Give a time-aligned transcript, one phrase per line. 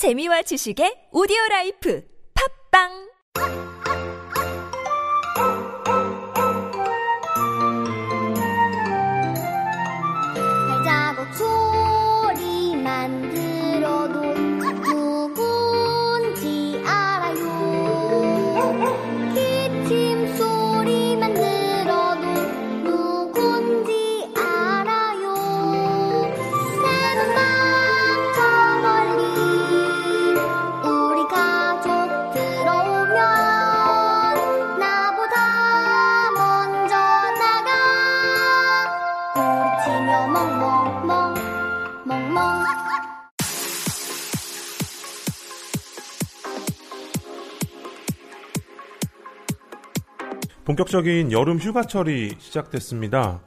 [0.00, 2.00] 재미와 지식의 오디오 라이프.
[2.32, 3.09] 팝빵
[50.70, 53.40] 본격적인 여름 휴가철이 시작됐습니다.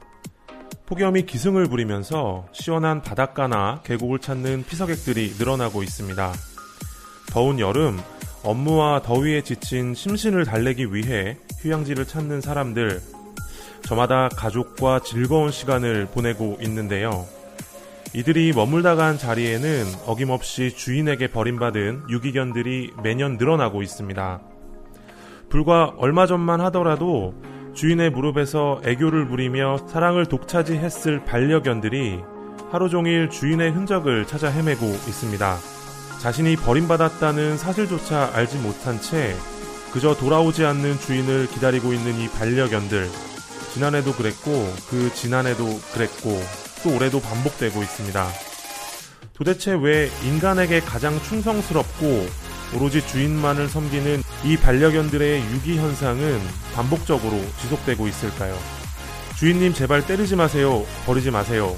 [0.84, 6.32] 폭염이 기승을 부리면서 시원한 바닷가나 계곡을 찾는 피서객들이 늘어나고 있습니다.
[7.32, 7.98] 더운 여름,
[8.42, 13.00] 업무와 더위에 지친 심신을 달래기 위해 휴양지를 찾는 사람들,
[13.84, 17.26] 저마다 가족과 즐거운 시간을 보내고 있는데요.
[18.12, 24.53] 이들이 머물다 간 자리에는 어김없이 주인에게 버림받은 유기견들이 매년 늘어나고 있습니다.
[25.54, 27.32] 불과 얼마 전만 하더라도
[27.74, 32.18] 주인의 무릎에서 애교를 부리며 사랑을 독차지했을 반려견들이
[32.72, 35.56] 하루 종일 주인의 흔적을 찾아 헤매고 있습니다.
[36.20, 39.36] 자신이 버림받았다는 사실조차 알지 못한 채
[39.92, 43.08] 그저 돌아오지 않는 주인을 기다리고 있는 이 반려견들.
[43.74, 44.50] 지난해도 그랬고
[44.90, 46.36] 그 지난해도 그랬고
[46.82, 48.26] 또 올해도 반복되고 있습니다.
[49.34, 52.43] 도대체 왜 인간에게 가장 충성스럽고
[52.74, 56.40] 오로지 주인만을 섬기는 이 반려견들의 유기 현상은
[56.74, 58.56] 반복적으로 지속되고 있을까요?
[59.36, 60.84] 주인님 제발 때리지 마세요.
[61.06, 61.76] 버리지 마세요.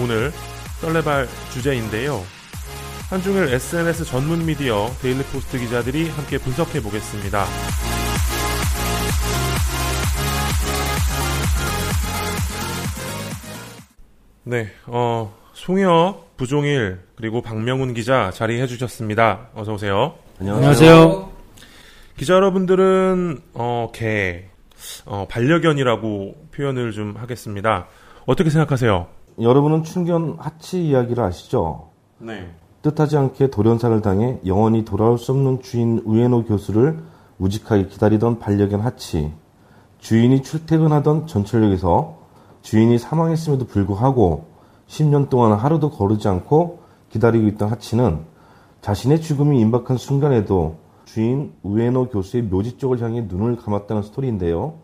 [0.00, 0.32] 오늘
[0.80, 2.22] 썰레발 주제인데요.
[3.10, 7.44] 한중일 SNS 전문 미디어 데일리 포스트 기자들이 함께 분석해 보겠습니다.
[14.42, 19.48] 네, 어, 송혁, 부종일, 그리고 박명훈 기자 자리해 주셨습니다.
[19.54, 20.23] 어서 오세요.
[20.40, 21.30] 안녕하세요.
[22.16, 24.46] 기자 여러분들은 어, 개,
[25.06, 27.86] 어, 반려견이라고 표현을 좀 하겠습니다.
[28.26, 29.06] 어떻게 생각하세요?
[29.40, 31.90] 여러분은 춘견 하치 이야기를 아시죠?
[32.18, 32.50] 네.
[32.82, 36.98] 뜻하지 않게 돌연사를 당해 영원히 돌아올 수 없는 주인 우에노 교수를
[37.38, 39.32] 우직하게 기다리던 반려견 하치.
[39.98, 42.18] 주인이 출퇴근하던 전철역에서
[42.62, 44.46] 주인이 사망했음에도 불구하고
[44.88, 48.33] 10년 동안 하루도 거르지 않고 기다리고 있던 하치는
[48.84, 54.74] 자신의 죽음이 임박한 순간에도 주인 우에노 교수의 묘지 쪽을 향해 눈을 감았다는 스토리인데요.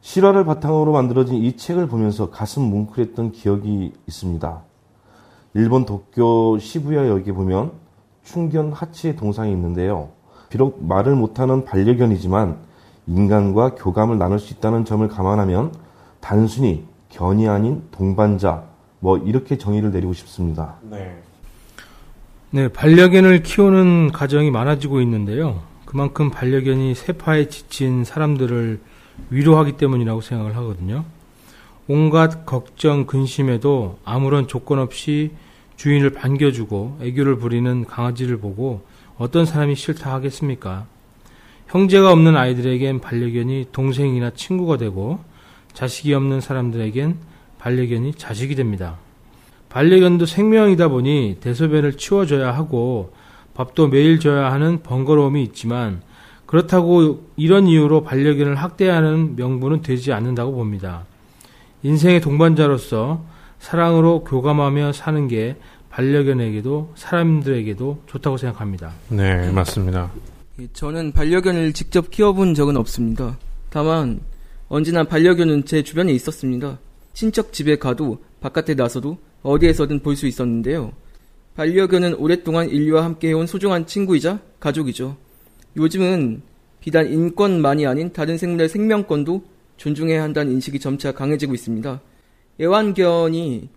[0.00, 4.62] 실화를 바탕으로 만들어진 이 책을 보면서 가슴 뭉클했던 기억이 있습니다.
[5.52, 7.72] 일본 도쿄 시부야역에 보면
[8.22, 10.08] 충견 하치의 동상이 있는데요.
[10.48, 12.56] 비록 말을 못하는 반려견이지만
[13.06, 15.74] 인간과 교감을 나눌 수 있다는 점을 감안하면
[16.20, 18.64] 단순히 견이 아닌 동반자
[18.98, 20.76] 뭐 이렇게 정의를 내리고 싶습니다.
[20.80, 21.20] 네.
[22.52, 25.62] 네, 반려견을 키우는 가정이 많아지고 있는데요.
[25.84, 28.80] 그만큼 반려견이 세파에 지친 사람들을
[29.30, 31.04] 위로하기 때문이라고 생각을 하거든요.
[31.86, 35.30] 온갖 걱정, 근심에도 아무런 조건 없이
[35.76, 38.84] 주인을 반겨주고 애교를 부리는 강아지를 보고
[39.16, 40.86] 어떤 사람이 싫다 하겠습니까?
[41.68, 45.20] 형제가 없는 아이들에겐 반려견이 동생이나 친구가 되고
[45.72, 47.16] 자식이 없는 사람들에겐
[47.60, 48.98] 반려견이 자식이 됩니다.
[49.70, 53.14] 반려견도 생명이다 보니 대소변을 치워줘야 하고
[53.54, 56.02] 밥도 매일 줘야 하는 번거로움이 있지만
[56.44, 61.04] 그렇다고 이런 이유로 반려견을 학대하는 명분은 되지 않는다고 봅니다.
[61.84, 63.24] 인생의 동반자로서
[63.60, 65.56] 사랑으로 교감하며 사는 게
[65.90, 68.92] 반려견에게도 사람들에게도 좋다고 생각합니다.
[69.08, 70.10] 네, 맞습니다.
[70.58, 73.38] 예, 저는 반려견을 직접 키워본 적은 없습니다.
[73.70, 74.20] 다만
[74.68, 76.78] 언제나 반려견은 제 주변에 있었습니다.
[77.12, 80.92] 친척 집에 가도 바깥에 나서도 어디에서든 볼 수 있었는데요.
[81.56, 85.16] 반려견은 오랫동안 인류와 함께 해온 소중한 친구이자 가족이죠.
[85.76, 86.42] 요즘은
[86.80, 89.44] 비단 인권만이 아닌 다른 생물의 생명권도
[89.76, 92.00] 존중해야 한다는 인식이 점차 강해지고 있습니다.
[92.60, 93.68] 애완견이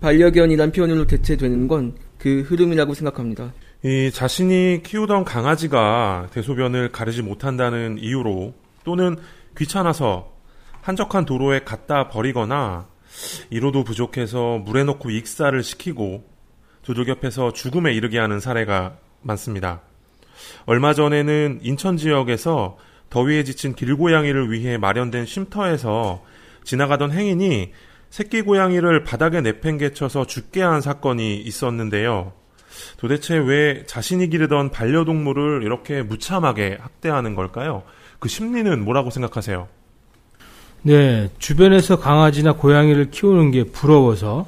[0.00, 3.52] 반려견이란 표현으로 대체되는 건 그 흐름이라고 생각합니다.
[3.84, 8.54] 이 자신이 키우던 강아지가 대소변을 가리지 못한다는 이유로
[8.84, 9.16] 또는
[9.58, 10.30] 귀찮아서
[10.82, 12.86] 한적한 도로에 갖다 버리거나
[13.50, 16.24] 이로도 부족해서 물에 넣고 익사를 시키고
[16.82, 19.82] 두들겨패서 죽음에 이르게 하는 사례가 많습니다.
[20.66, 22.76] 얼마 전에는 인천 지역에서
[23.10, 26.24] 더위에 지친 길고양이를 위해 마련된 쉼터에서
[26.64, 27.72] 지나가던 행인이
[28.10, 32.32] 새끼 고양이를 바닥에 내팽개쳐서 죽게 한 사건이 있었는데요.
[32.96, 37.82] 도대체 왜 자신이 기르던 반려동물을 이렇게 무참하게 학대하는 걸까요?
[38.18, 39.68] 그 심리는 뭐라고 생각하세요?
[40.84, 44.46] 네, 주변에서 강아지나 고양이를 키우는 게 부러워서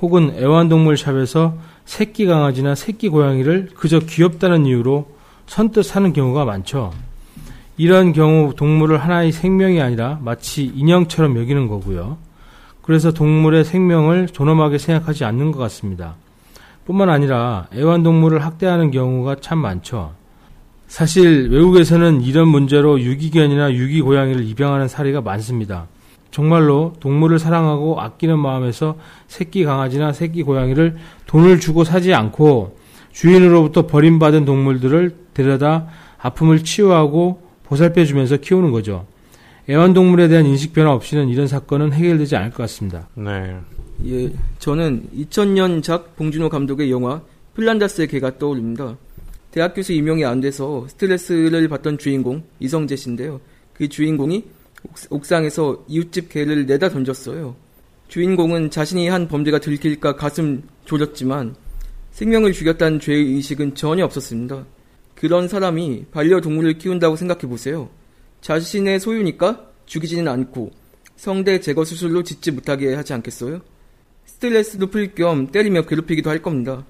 [0.00, 5.06] 혹은 애완동물 샵에서 새끼 강아지나 새끼 고양이를 그저 귀엽다는 이유로
[5.46, 6.90] 선뜻 사는 경우가 많죠.
[7.76, 12.16] 이런 경우 동물을 하나의 생명이 아니라 마치 인형처럼 여기는 거고요.
[12.80, 16.14] 그래서 동물의 생명을 존엄하게 생각하지 않는 것 같습니다.
[16.86, 20.12] 뿐만 아니라 애완동물을 학대하는 경우가 참 많죠.
[20.94, 25.88] 사실 외국에서는 이런 문제로 유기견이나 유기고양이를 입양하는 사례가 많습니다.
[26.30, 28.96] 정말로 동물을 사랑하고 아끼는 마음에서
[29.26, 30.94] 새끼 강아지나 새끼 고양이를
[31.26, 32.78] 돈을 주고 사지 않고
[33.10, 39.04] 주인으로부터 버림받은 동물들을 데려다 아픔을 치유하고 보살펴주면서 키우는 거죠.
[39.68, 43.08] 애완동물에 대한 인식 변화 없이는 이런 사건은 해결되지 않을 것 같습니다.
[43.16, 43.56] 네.
[44.06, 47.20] 예, 저는 2000년작 봉준호 감독의 영화
[47.54, 48.96] 플란다스의 개가 떠오릅니다.
[49.54, 53.40] 대학 교수 임용이 안 돼서 스트레스를 받던 주인공 이성재 씨인데요.
[53.72, 54.42] 그 주인공이
[54.82, 57.54] 옥- 옥상에서 이웃집 개를 내다 던졌어요.
[58.08, 61.54] 주인공은 자신이 한 범죄가 들킬까 가슴 졸였지만
[62.10, 64.66] 생명을 죽였다는 죄의 의식은 전혀 없었습니다.
[65.14, 67.88] 그런 사람이 반려동물을 키운다고 생각해 보세요.
[68.40, 70.72] 자신의 소유니까 죽이지는 않고
[71.14, 73.60] 성대 제거 수술로 짓지 못하게 하지 않겠어요?
[74.24, 76.84] 스트레스도 풀겸 때리며 괴롭히기도 할 겁니다.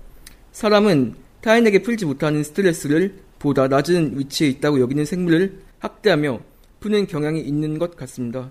[0.52, 6.40] 사람은 타인에게 풀지 못하는 스트레스를 보다 낮은 위치에 있다고 여기는 생물을 학대하며
[6.80, 8.50] 푸는 경향이 있는 것 같습니다.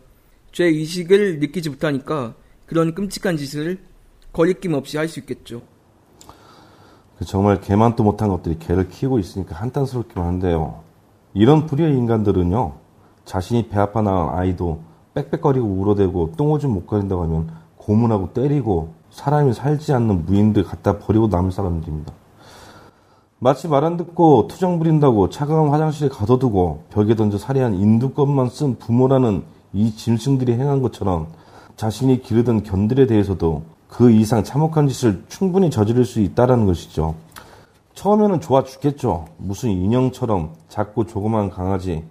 [0.52, 2.36] 죄 의식을 느끼지 못하니까
[2.68, 3.80] 그런 끔찍한 짓을
[4.32, 5.64] 거리낌 없이 할 수 있겠죠.
[7.18, 10.84] 그 정말 개만도 못한 것들이 개를 키우고 있으니까 한탄스럽기만 한데요.
[11.34, 12.76] 이런 불의의 인간들은요,
[13.26, 14.84] 자신이 배 아파 나간 아이도
[15.16, 21.52] 빽빽거리고 울어대고 똥오줌 못 가린다고 하면 고문하고 때리고 사람이 살지 않는 무인들 갖다 버리고 남을
[21.52, 22.14] 사람들입니다.
[23.44, 29.44] 마치 말 안 듣고 투정 부린다고 차가운 화장실에 가둬두고 벽에 던져 살해한 인두껍만 쓴 부모라는
[29.74, 31.28] 이 짐승들이 행한 것처럼
[31.76, 37.16] 자신이 기르던 견들에 대해서도 그 이상 참혹한 짓을 충분히 저지를 수 있다라는 것이죠.
[37.96, 39.26] 처음에는 좋아 죽겠죠.
[39.36, 42.06] 무슨 인형처럼 작고 조그만 강아지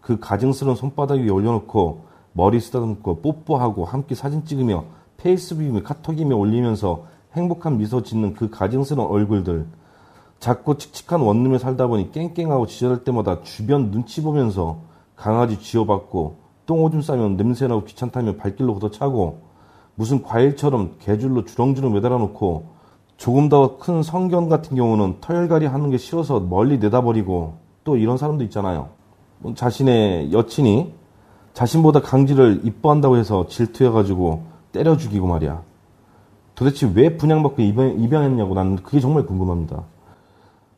[0.00, 4.84] 그 가증스러운 손바닥 위에 올려놓고 머리 쓰다듬고 뽀뽀하고 함께 사진 찍으며
[5.16, 9.66] 페이스북이며 카톡이며 올리면서 행복한 미소 짓는 그 가증스러운 얼굴들
[10.38, 14.78] 작고 칙칙한 원룸에 살다 보니 깽깽하고 지저럴 때마다 주변 눈치 보면서
[15.16, 16.36] 강아지 쥐어받고
[16.66, 19.40] 똥 오줌 싸면 냄새나고 귀찮다면 발길로 걷어차고
[19.94, 22.76] 무슨 과일처럼 개줄로 주렁주렁 매달아 놓고
[23.16, 27.54] 조금 더 큰 성견 같은 경우는 터열갈이 하는 게 싫어서 멀리 내다버리고
[27.84, 28.90] 또 이런 사람도 있잖아요.
[29.38, 30.92] 뭐 자신의 여친이
[31.54, 35.62] 자신보다 강지를 이뻐한다고 해서 질투해가지고 때려 죽이고 말이야.
[36.54, 39.84] 도대체 왜 분양받고 입양, 입양했냐고 나는 그게 정말 궁금합니다.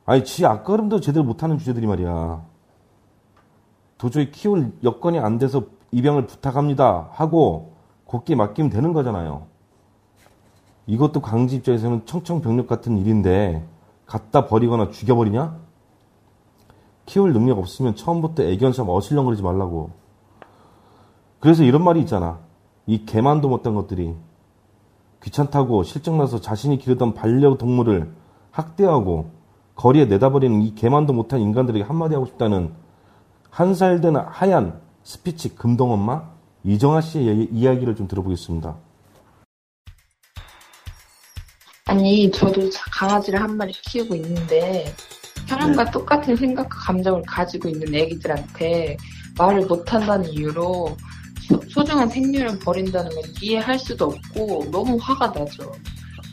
[0.08, 2.43] 아니, 지 앞가름도 제대로 못하는 주제들이 말이야.
[3.99, 7.10] 도저히 키울 여건이 안 돼서 입양을 부탁합니다.
[7.12, 7.75] 하고
[8.06, 9.49] 곱게 맡기면 되는 거잖아요.
[10.87, 13.69] 이것도 강지 입장에서는 청청병력 같은 일인데
[14.06, 15.58] 갖다 버리거나 죽여버리냐?
[17.04, 19.90] 키울 능력 없으면 처음부터 애견처럼 어슬렁거리지 말라고.
[21.38, 22.38] 그래서 이런 말이 있잖아.
[22.87, 24.16] 이 개만도 못한 것들이
[25.22, 28.11] 귀찮다고 실증나서 자신이 기르던 반려동물을
[28.52, 29.38] 학대하고
[29.78, 32.73] 거리에 내다버리는 이 개만도 못한 인간들에게 한마디 하고 싶다는
[33.50, 36.23] 한 살 된 하얀 스피치 금동엄마
[36.64, 38.76] 이정아 씨의 이- 이야기를 좀 들어보겠습니다.
[41.87, 44.92] 아니, 저도 강아지를 한 마리 키우고 있는데,
[45.47, 48.97] 사람과 똑같은 생각과 감정을 가지고 있는 애기들한테
[49.38, 50.97] 말을 못한다는 이유로
[51.49, 55.73] 소- 소중한 생명을 버린다는 건 이해할 수도 없고 너무 화가 나죠.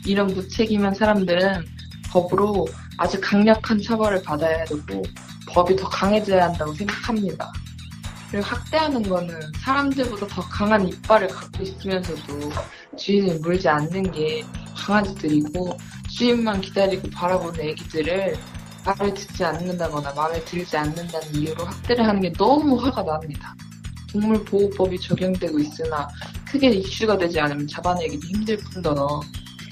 [0.04, 1.64] 이런 무책임한 사람들은
[2.10, 2.66] 법으로
[2.98, 5.02] 아주 강력한 처벌을 받아야 되고
[5.48, 7.52] 법이 더 강해져야 한다고 생각합니다.
[8.30, 12.50] 그리고 학대하는 거는 사람들보다 더 강한 이빨을 갖고 있으면서도
[12.96, 14.44] 주인을 물지 않는 게
[14.76, 15.76] 강아지들이고
[16.10, 18.36] 주인만 기다리고 바라보는 애기들을
[18.84, 23.54] 말을 듣지 않는다거나 마음에 들지 않는다는 이유로 학대를 하는 게 너무 화가 납니다.
[24.12, 26.08] 동물보호법이 적용되고 있으나
[26.46, 29.20] 크게 이슈가 되지 않으면 잡아내기도 힘들 뿐더러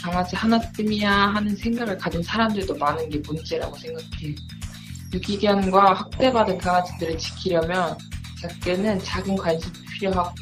[0.05, 4.35] 강아지 하나쯤이야 하는 생각을 가진 사람들도 많은 게 문제라고 생각해요.
[5.15, 7.97] 유기견과 학대받은 강아지들을 지키려면
[8.43, 10.35] 작게는 작은 관심이 필요하고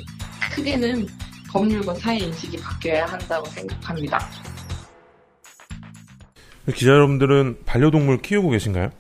[0.57, 1.07] 크게는
[1.53, 4.19] 법률과 사회 인식이 바뀌어야 한다고 생각합니다.
[6.75, 8.91] 기자 여러분들은 반려동물 키우고 계신가요?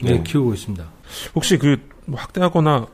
[0.00, 0.22] 네, 네.
[0.22, 0.88] 키우고 있습니다.
[1.34, 2.86] 혹시 그 학대하거나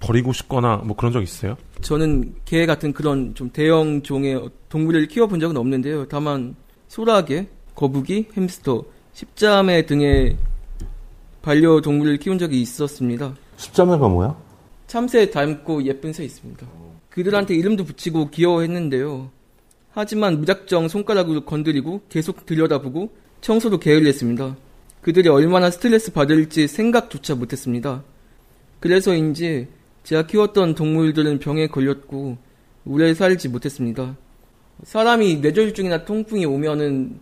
[0.00, 1.56] 버리고 싶거나 뭐 그런 적 있어요?
[1.80, 6.06] 저는 개 같은 그런 좀 대형 종의 동물을 키워본 적은 없는데요.
[6.08, 6.56] 다만
[6.88, 10.36] 소라게, 거북이, 햄스터 십자매 등의
[11.42, 13.34] 반려동물을 키운 적이 있었습니다.
[13.56, 14.36] 십자매가 뭐야?
[14.86, 16.66] 참새 닮고 예쁜 새 있습니다.
[17.10, 19.30] 그들한테 이름도 붙이고 귀여워했는데요.
[19.90, 24.56] 하지만 무작정 손가락으로 건드리고 계속 들여다보고 청소도 게을리했습니다.
[25.00, 28.02] 그들이 얼마나 스트레스 받을지 생각조차 못했습니다.
[28.80, 29.68] 그래서인지
[30.04, 32.36] 제가 키웠던 동물들은 병에 걸렸고
[32.86, 34.16] 오래 살지 못했습니다.
[34.84, 37.18] 사람이 뇌졸중이나 통풍이 오면은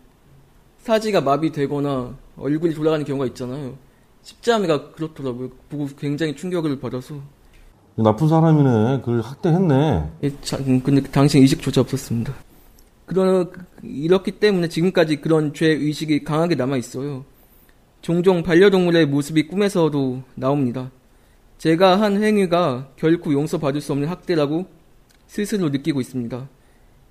[0.78, 3.76] 사지가 마비되거나 얼굴이 돌아가는 경우가 있잖아요.
[4.22, 5.50] 십자매가 그렇더라고요.
[5.68, 7.16] 보고 굉장히 충격을 받아서.
[7.94, 9.00] 나쁜 사람이네.
[9.00, 10.10] 그걸 학대했네.
[10.24, 12.34] 예, 자, 음, 근데 당시 의식조차 없었습니다.
[13.06, 13.46] 그러,
[13.82, 17.24] 이렇기 때문에 지금까지 그런 죄 의식이 강하게 남아 있어요.
[18.00, 20.90] 종종 반려동물의 모습이 꿈에서도 나옵니다.
[21.62, 24.66] 제가 한 행위가 결코 용서받을 수 없는 학대라고
[25.28, 26.49] 스스로 느끼고 있습니다.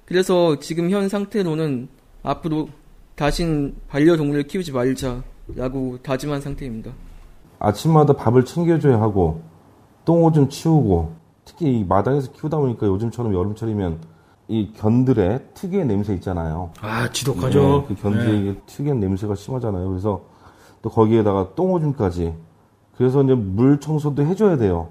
[0.04, 1.88] 그래서 지금 현 상태로는
[2.22, 2.68] 앞으로
[3.16, 6.92] 다신 반려동물을 키우지 말자라고 다짐한 상태입니다.
[7.60, 9.42] 아침마다 밥을 챙겨줘야 하고
[10.04, 11.16] 똥오줌 치우고
[11.46, 14.02] 특히 이 마당에서 키우다 보니까 요즘처럼 여름철이면
[14.50, 16.74] 이 견들의 특유의 냄새 있잖아요.
[16.82, 17.86] 아, 지독하죠.
[17.88, 18.62] 네, 그 견들의 네.
[18.66, 19.88] 특유의 냄새가 심하잖아요.
[19.88, 20.26] 그래서
[20.82, 22.51] 또 거기에다가 똥오줌까지.
[22.98, 24.90] 그래서 이제 물 청소도 해줘야 돼요.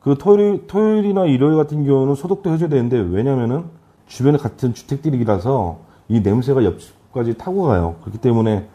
[0.00, 3.64] 그 토요일, 토요일이나 일요일 같은 경우는 소독도 해줘야 되는데 왜냐면은
[4.06, 7.96] 주변에 같은 주택들이라서 이 냄새가 옆집까지 타고 가요.
[8.02, 8.68] 그렇기 때문에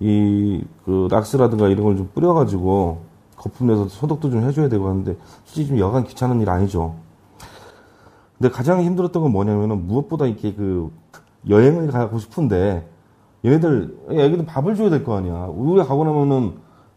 [0.00, 3.00] 이 그 락스라든가 이런 걸 좀 뿌려가지고
[3.36, 6.94] 거품 내서 소독도 좀 해줘야 되고 하는데 솔직히 좀 여간 귀찮은 일 아니죠.
[8.38, 10.92] 근데 가장 힘들었던 건 뭐냐면은 무엇보다 이렇게 그
[11.48, 12.86] 여행을 가고 싶은데
[13.44, 15.48] 얘네들 애기들 밥을 줘야 될 거 아니야.
[15.50, 16.54] 우리 가고 나면은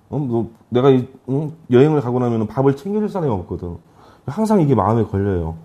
[0.10, 1.54] 어, 뭐 내가 이, 응?
[1.72, 3.78] 여행을 가고 나면은 밥을 챙겨줄 사람이 없거든.
[4.26, 5.56] 항상 이게 마음에 걸려요.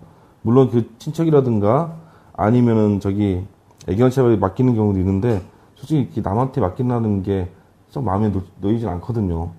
[0.41, 1.95] 물론 그 친척이라든가
[2.33, 3.45] 아니면은 저기
[3.87, 5.41] 애견샵에 맡기는 경우도 있는데
[5.75, 9.51] 솔직히 남한테 맡긴다는 게좀 마음에 놓, 놓이진 않거든요.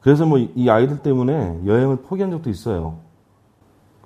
[0.00, 2.96] 그래서 뭐 이 아이들 때문에 여행을 포기한 적도 있어요.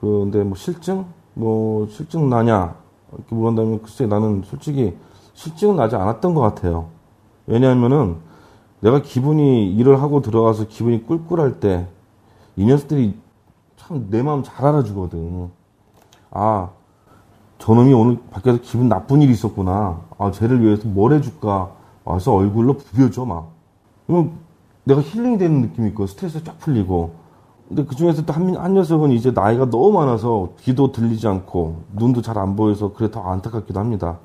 [0.00, 1.04] 그, 근데 뭐 실증?
[1.34, 2.74] 뭐 실증 나냐?
[3.12, 4.96] 이렇게 물어본다면 글쎄 나는 솔직히
[5.34, 6.88] 실증은 나지 않았던 것 같아요.
[7.46, 8.16] 왜냐하면은
[8.80, 11.86] 내가 기분이 일을 하고 들어가서 기분이 꿀꿀할 때
[12.56, 13.14] 이 녀석들이
[13.76, 15.48] 참 내 마음 잘 알아주거든.
[16.32, 16.70] 아,
[17.58, 20.00] 저놈이 오늘 밖에서 기분 나쁜 일이 있었구나.
[20.18, 21.70] 아, 쟤를 위해서 뭘 해줄까.
[22.04, 23.52] 와서 얼굴로 부벼줘, 막.
[24.06, 24.32] 그러면
[24.84, 27.14] 내가 힐링이 되는 느낌이 있고, 스트레스 쫙 풀리고.
[27.68, 32.20] 근데 그 중에서 또 한, 한 녀석은 이제 나이가 너무 많아서 귀도 들리지 않고, 눈도
[32.22, 34.18] 잘 안 보여서 그래 더 안타깝기도 합니다.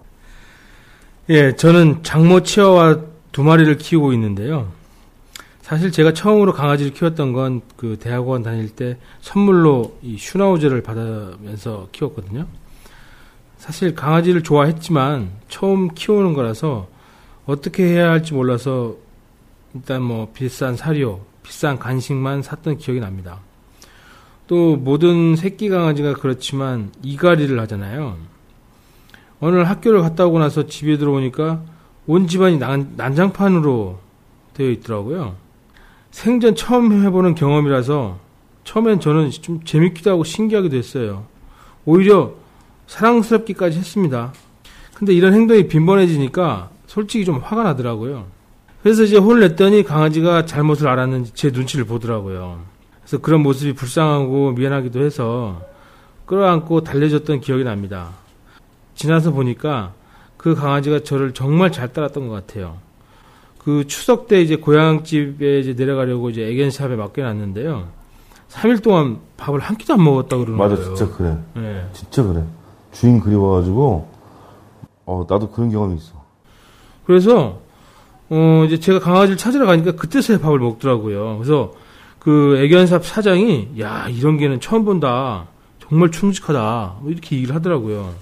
[1.29, 2.97] 예, 저는 장모 치어와
[3.33, 4.71] 두 마리를 키우고 있는데요.
[5.61, 12.47] 사실 제가 처음으로 강아지를 키웠던 건 그 대학원 다닐 때 선물로 이 슈나우저를 받으면서 키웠거든요.
[13.57, 16.87] 사실 강아지를 좋아했지만 처음 키우는 거라서
[17.45, 18.95] 어떻게 해야 할지 몰라서
[19.73, 23.41] 일단 뭐 비싼 사료, 비싼 간식만 샀던 기억이 납니다.
[24.47, 28.17] 또 모든 새끼 강아지가 그렇지만 이갈이를 하잖아요.
[29.41, 31.61] 날 학교를 갔다 오고 나서 집에 들어오니까
[32.05, 33.99] 온 집안이 난, 난장판으로
[34.53, 35.35] 되어 있더라고요.
[36.11, 38.19] 생전 처음 해보는 경험이라서
[38.63, 41.25] 처음엔 저는 좀 재밌기도 하고 신기하기도 했어요.
[41.85, 42.33] 오히려
[42.87, 44.33] 사랑스럽기까지 했습니다.
[44.93, 48.27] 근데 이런 행동이 빈번해지니까 솔직히 좀 화가 나더라고요.
[48.83, 52.59] 그래서 이제 혼을 냈더니 강아지가 잘못을 알았는지 제 눈치를 보더라고요.
[53.01, 55.61] 그래서 그런 모습이 불쌍하고 미안하기도 해서
[56.25, 58.09] 끌어안고 달래줬던 기억이 납니다.
[58.95, 59.93] 지나서 보니까
[60.43, 62.75] 그 강아지가 저를 정말 잘 따랐던 것 같아요.
[63.59, 67.87] 그 추석 때 이제 고향집에 이제 내려가려고 이제 애견샵에 맡겨놨는데요.
[68.49, 70.95] 3일 동안 밥을 한 끼도 안 먹었다 그러는 맞아, 거예요.
[70.95, 71.37] 진짜 그래.
[71.55, 71.87] 네.
[71.93, 72.43] 진짜 그래.
[72.91, 74.09] 주인 그리워가지고,
[75.05, 76.21] 어, 나도 그런 경험이 있어.
[77.05, 77.61] 그래서
[78.29, 81.37] 어 이제 제가 강아지를 찾으러 가니까 그때서야 밥을 먹더라고요.
[81.37, 81.71] 그래서
[82.19, 85.47] 그 애견샵 사장이 야 이런 개는 처음 본다.
[85.79, 86.97] 정말 충직하다.
[86.99, 88.13] 뭐 이렇게 얘기를 하더라고요.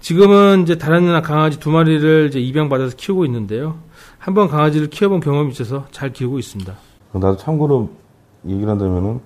[0.00, 3.76] 지금은 이제 다른 강아지 두 마리를 이제 입양받아서 키우고 있는데요.
[4.18, 6.72] 한번 강아지를 키워본 경험이 있어서 잘 키우고 있습니다.
[7.12, 7.90] 나도 참고로
[8.46, 9.20] 얘기를 한다면은,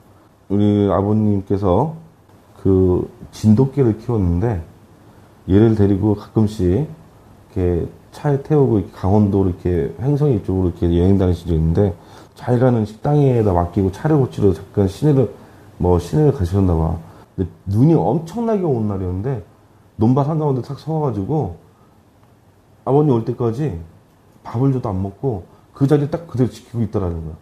[0.49, 1.97] 우리 아버님께서
[2.63, 4.63] 그 진돗개를 키웠는데,
[5.49, 6.87] 얘를 데리고 가끔씩
[7.55, 11.95] 이렇게 차에 태우고 강원도 이렇게 횡성 이쪽으로 이렇게 여행 다니신 적이 있는데,
[12.35, 15.31] 잘 가는 식당에다 맡기고 차를 고치러 잠깐 시내를,
[15.77, 16.97] 뭐 시내를 가셨나 봐.
[17.37, 19.45] 근데 눈이 엄청나게 온 날이었는데,
[20.01, 21.59] 논밭 한가운데 탁 서가지고,
[22.87, 23.79] 아버님 올 때까지
[24.43, 27.37] 밥을 줘도 안 먹고, 그 자리에 딱 그대로 지키고 있다라는 거야.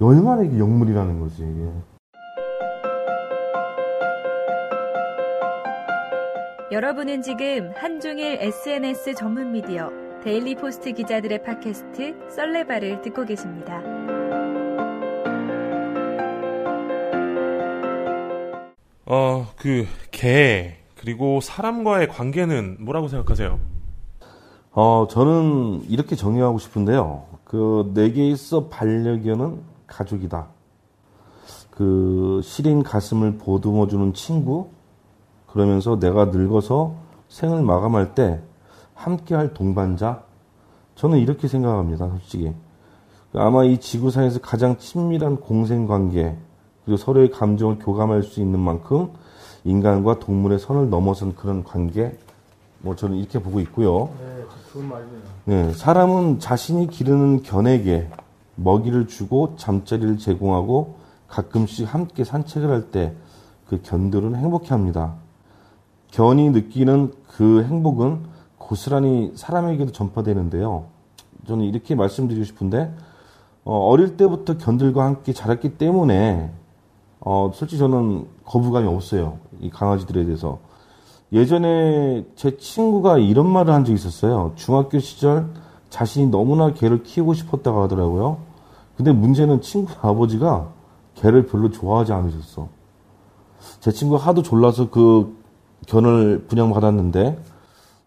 [0.00, 1.66] 얼마나 이게 영물이라는 거지, 이게.
[6.70, 9.90] 여러분은 지금 한중일 SNS 전문 미디어
[10.22, 13.80] 데일리 포스트 기자들의 팟캐스트 썰레발을 듣고 계십니다.
[19.06, 20.75] 어, 그, 개,
[21.06, 23.60] 그리고 사람과의 관계는 뭐라고 생각하세요?
[24.72, 27.22] 어, 저는 이렇게 정리하고 싶은데요.
[27.44, 30.48] 그, 내게 있어 반려견은 가족이다.
[31.70, 34.70] 그, 시린 가슴을 보듬어주는 친구?
[35.46, 36.96] 그러면서 내가 늙어서
[37.28, 38.40] 생을 마감할 때
[38.94, 40.24] 함께할 동반자?
[40.96, 42.52] 저는 이렇게 생각합니다, 솔직히.
[43.32, 46.36] 아마 이 지구상에서 가장 친밀한 공생 관계,
[46.84, 49.12] 그리고 서로의 감정을 교감할 수 있는 만큼
[49.66, 52.16] 인간과 동물의 선을 넘어선 그런 관계,
[52.80, 54.10] 뭐 저는 이렇게 보고 있고요.
[54.20, 55.20] 네, 좋은 말이네요.
[55.44, 58.08] 네, 사람은 자신이 기르는 견에게
[58.54, 60.94] 먹이를 주고 잠자리를 제공하고
[61.28, 63.14] 가끔씩 함께 산책을 할 때
[63.68, 65.14] 그 견들은 행복해 합니다.
[66.12, 68.20] 견이 느끼는 그 행복은
[68.58, 70.84] 고스란히 사람에게도 전파되는데요.
[71.48, 72.94] 저는 이렇게 말씀드리고 싶은데,
[73.64, 76.50] 어, 릴 때부터 견들과 함께 자랐기 때문에,
[77.20, 79.38] 어, 솔직히 저는 거부감이 없어요.
[79.60, 80.58] 이 강아지들에 대해서.
[81.32, 84.52] 예전에 제 친구가 이런 말을 한 적이 있었어요.
[84.54, 85.48] 중학교 시절
[85.90, 88.38] 자신이 너무나 개를 키우고 싶었다고 하더라고요.
[88.96, 90.68] 근데 문제는 친구 아버지가
[91.14, 92.68] 개를 별로 좋아하지 않으셨어.
[93.80, 95.36] 제 친구가 하도 졸라서 그
[95.86, 97.42] 견을 분양받았는데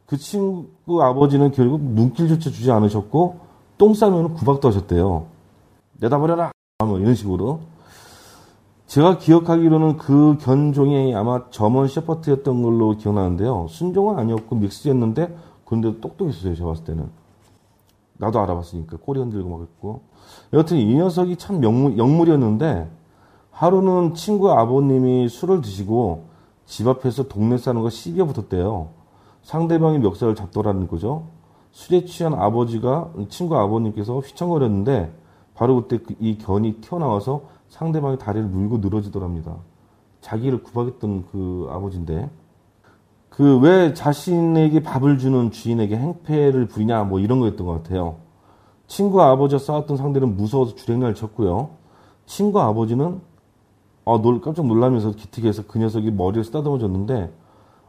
[0.06, 3.40] 그 친구 아버지는 결국 눈길조차 주지 않으셨고
[3.78, 5.26] 똥 싸면 구박도 하셨대요.
[6.00, 6.52] 내다 버려라!
[6.80, 7.60] 뭐 이런 식으로.
[8.90, 13.68] 제가 기억하기로는 그 견종이 아마 점원 셰퍼트였던 걸로 기억나는데요.
[13.70, 16.56] 순종은 아니었고 믹스였는데 그런데도 똑똑했어요.
[16.56, 17.08] 제가 봤을 때는.
[18.18, 20.02] 나도 알아봤으니까 꼬리 흔들고 막 했고.
[20.54, 22.90] 여튼 이 녀석이 참 영물, 영물이었는데
[23.52, 26.26] 하루는 친구 아버님이 술을 드시고
[26.66, 28.88] 집 앞에서 동네 사람과 시비가 붙었대요.
[29.44, 31.28] 상대방이 멱살을 잡더라는 거죠.
[31.70, 35.14] 술에 취한 아버지가 친구 아버님께서 휘청거렸는데
[35.54, 39.56] 바로 그때 그이 견이 튀어나와서 상대방의 다리를 물고 늘어지더랍니다.
[40.22, 42.30] 자기를 구박했던 그 아버지인데
[43.30, 48.18] 그 왜 자신에게 밥을 주는 주인에게 행패를 부리냐 뭐 이런 거였던 것 같아요.
[48.88, 51.70] 친구 아버지와 싸웠던 상대는 무서워서 주랭이를 쳤고요.
[52.26, 53.22] 친구 아버지는
[54.06, 57.32] 아, 놀, 깜짝 놀라면서 기특해서 그 녀석이 머리를 쓰다듬어 줬는데,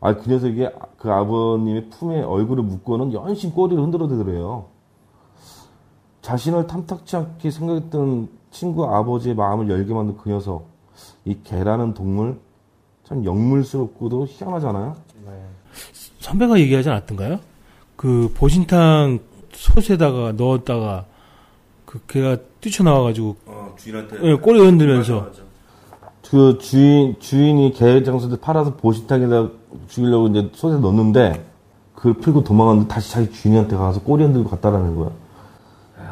[0.01, 4.66] 아, 그 녀석이 그 아버님의 품에 얼굴을 묶고는 연신 꼬리를 흔들어 대더래요.
[6.21, 10.69] 자신을 탐탁치 않게 생각했던 친구 아버지의 마음을 열게 만든 그 녀석.
[11.25, 12.39] 이 개라는 동물,
[13.05, 14.97] 참 영물스럽고도 희한하잖아요?
[16.19, 17.41] 선배가 얘기하지 않았던가요?
[17.97, 19.21] 그 보신탕
[19.53, 21.07] 솥에다가 넣었다가
[21.85, 24.17] 그 개가 뛰쳐나와가지고 어, 주인한테.
[24.23, 25.31] 예, 꼬리 흔들면서
[26.29, 29.49] 그 주인, 주인이 개 장수들 팔아서 보신탕에다
[29.89, 31.45] 죽이려고 이제 솥에 넣는데,
[31.95, 35.11] 그걸 풀고 도망갔는데 다시 자기 주인한테 가서 꼬리 흔들고 갔다라는 거야.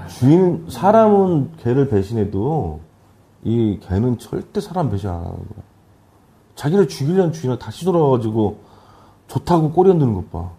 [0.09, 2.81] 주인, 사람은 개를 배신해도,
[3.45, 5.63] 이 개는 절대 사람 배신 안 하는 거야.
[6.55, 8.61] 자기를 죽이려는 주인을 다시 돌아와가지고,
[9.29, 10.51] 좋다고 꼬리 흔드는 것 봐.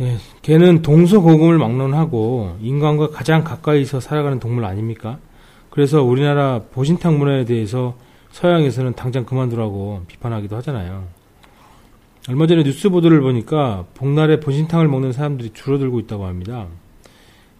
[0.00, 5.18] 예, 개는 동서고금을 막론하고 인간과 가장 가까이서 살아가는 동물 아닙니까?
[5.68, 7.94] 그래서 우리나라 보신탕 문화에 대해서
[8.30, 11.04] 서양에서는 당장 그만두라고 비판하기도 하잖아요.
[12.28, 16.68] 얼마 전에 뉴스 보도를 보니까 복날에 보신탕을 먹는 사람들이 줄어들고 있다고 합니다.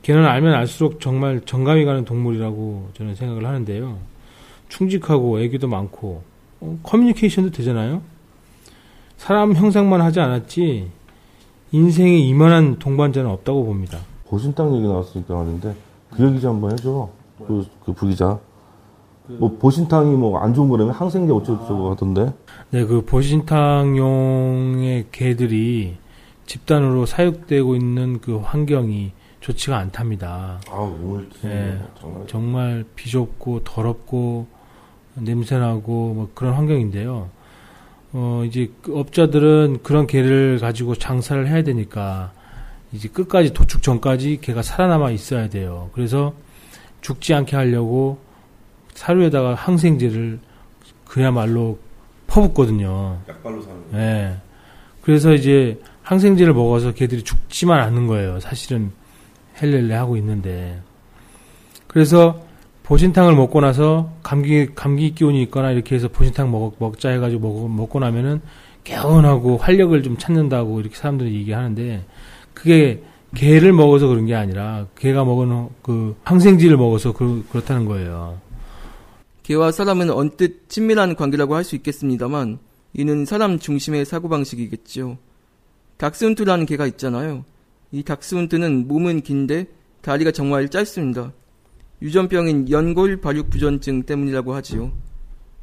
[0.02, 3.98] 개는 알면 알수록 정말 정감이 가는 동물이라고 저는 생각을 하는데요.
[4.68, 6.22] 충직하고 애교도 많고
[6.60, 8.02] 어, 커뮤니케이션도 되잖아요.
[9.16, 10.90] 사람 형상만 하지 않았지
[11.70, 13.98] 인생에 이만한 동반자는 없다고 봅니다.
[14.26, 15.74] 보신탕 얘기 나왔으니까 하는데,
[16.10, 17.08] 그 얘기 좀 한번 해줘.
[17.46, 18.38] 그, 그 부기자.
[19.26, 22.32] 뭐, 보신탕이 뭐, 안 좋은 거라면 항생제 어쩌고저쩌고 하던데.
[22.70, 23.46] 네, 그 보신탕용의
[25.12, 25.96] 개들이
[26.46, 29.12] 집단으로 사육되고 있는 그 환경이
[29.42, 30.60] 좋지가 않답니다.
[30.70, 31.78] 아, 오늘 예.
[32.00, 32.26] 정말.
[32.28, 34.46] 정말 비좁고 더럽고
[35.14, 37.28] 냄새나고 뭐 그런 환경인데요.
[38.12, 42.32] 어, 이제 그 업자들은 그런 개를 가지고 장사를 해야 되니까
[42.92, 45.90] 이제 끝까지 도축 전까지 개가 살아남아 있어야 돼요.
[45.94, 46.34] 그래서
[47.00, 48.18] 죽지 않게 하려고
[48.94, 50.38] 사료에다가 항생제를
[51.04, 51.78] 그야말로
[52.28, 53.18] 퍼붓거든요.
[53.28, 53.98] 약발로 사는 거.
[53.98, 54.36] 예.
[55.00, 58.38] 그래서 이제 항생제를 먹어서 개들이 죽지만 않는 거예요.
[58.40, 58.92] 사실은
[59.62, 60.80] 헬렐레 하고 있는데.
[61.86, 62.40] 그래서
[62.82, 68.00] 보신탕을 먹고 나서 감기 감기 기운이 있거나 이렇게 해서 보신탕 먹, 먹자 해가지고 먹, 먹고
[68.00, 68.40] 나면은
[68.84, 72.04] 개운하고 활력을 좀 찾는다고 이렇게 사람들이 얘기하는데
[72.54, 73.02] 그게
[73.34, 78.38] 개를 먹어서 그런 게 아니라 개가 먹은 그 항생제를 먹어서 그, 그렇다는 거예요.
[79.42, 82.58] 개와 사람은 언뜻 친밀한 관계라고 할 수 있겠습니다만
[82.94, 85.16] 이는 사람 중심의 사고방식이겠죠.
[85.96, 87.44] 닥스훈트라는 개가 있잖아요.
[87.92, 89.66] 이 닥스훈트는 몸은 긴데
[90.00, 91.32] 다리가 정말 짧습니다.
[92.00, 94.92] 유전병인 연골 발육 부전증 때문이라고 하지요.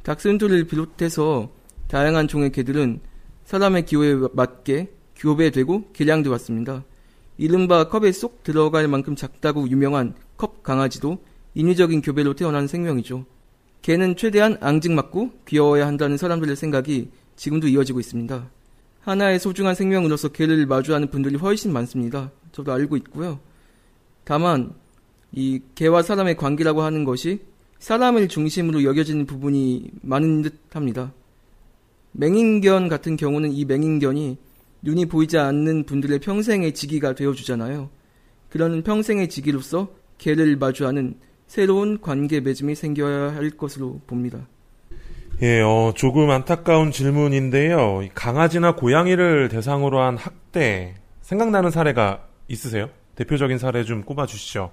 [0.04, 1.50] 닥스훈트를 비롯해서
[1.88, 3.00] 다양한 종의 개들은
[3.44, 6.84] 사람의 기호에 맞게 교배되고 개량돼 왔습니다.
[7.36, 11.18] 이른바 컵에 쏙 들어갈 만큼 작다고 유명한 컵 강아지도
[11.54, 13.26] 인위적인 교배로 태어난 생명이죠.
[13.82, 18.50] 개는 최대한 앙증맞고 귀여워야 한다는 사람들의 생각이 지금도 이어지고 있습니다.
[19.00, 22.30] 하나의 소중한 생명으로서 개를 마주하는 분들이 훨씬 많습니다.
[22.52, 23.40] 저도 알고 있고요.
[24.24, 24.74] 다만
[25.32, 27.40] 이 개와 사람의 관계라고 하는 것이
[27.78, 31.12] 사람을 중심으로 여겨지는 부분이 많은 듯합니다.
[32.12, 34.36] 맹인견 같은 경우는 이 맹인견이
[34.82, 37.90] 눈이 보이지 않는 분들의 평생의 지기가 되어주잖아요.
[38.48, 41.14] 그런 평생의 지기로서 개를 마주하는
[41.46, 44.46] 새로운 관계 맺음이 생겨야 할 것으로 봅니다.
[45.42, 48.02] 예, 어, 조금 안타까운 질문인데요.
[48.14, 52.90] 강아지나 고양이를 대상으로 한 학대, 생각나는 사례가 있으세요?
[53.14, 54.70] 대표적인 사례 좀 꼽아주시죠.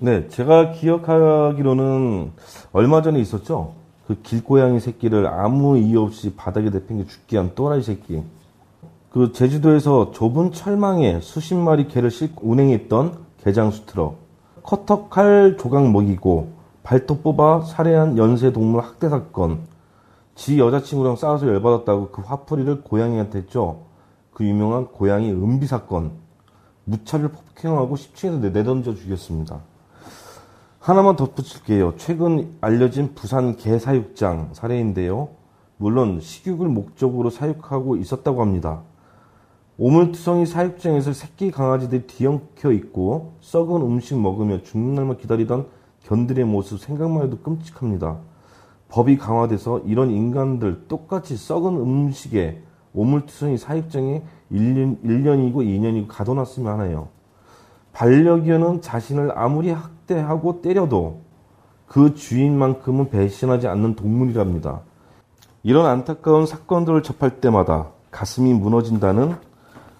[0.00, 2.32] 네, 제가 기억하기로는
[2.72, 3.72] 얼마 전에 있었죠.
[4.06, 8.22] 그 길고양이 새끼를 아무 이유 없이 바닥에 내팽개 죽게 한 또라이 새끼.
[9.10, 14.18] 그 제주도에서 좁은 철망에 수십 마리 개를 싣고 운행했던 개장수 트럭.
[14.62, 19.60] 커터 칼 조각 먹이고 발톱 뽑아 살해한 연쇄 동물 학대 사건.
[20.34, 23.82] 지 여자친구랑 싸워서 열받았다고 그 화풀이를 고양이한테 했죠.
[24.32, 26.12] 그 유명한 고양이 은비 사건.
[26.84, 29.60] 무차별 폭행하고 10층에서 내던져 죽였습니다.
[30.78, 31.94] 하나만 덧붙일게요.
[31.98, 35.28] 최근 알려진 부산 개사육장 사례인데요.
[35.76, 38.82] 물론 식육을 목적으로 사육하고 있었다고 합니다.
[39.76, 45.66] 오물투성이 사육장에서 새끼 강아지들이 뒤엉켜 있고 썩은 음식 먹으며 죽는 날만 기다리던
[46.04, 48.18] 견들의 모습 생각만 해도 끔찍합니다.
[48.88, 57.08] 법이 강화돼서 이런 인간들 똑같이 썩은 음식에 오물투성이 사육장에 1년, 1년이고 2년이고 가둬놨으면 하나요.
[57.92, 61.20] 반려견은 자신을 아무리 학대하고 때려도
[61.86, 64.80] 그 주인만큼은 배신하지 않는 동물이랍니다.
[65.62, 69.36] 이런 안타까운 사건들을 접할 때마다 가슴이 무너진다는